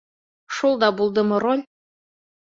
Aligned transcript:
Шул 0.59 0.73
да 0.85 0.89
булдымы 1.03 1.43
роль! 1.45 1.63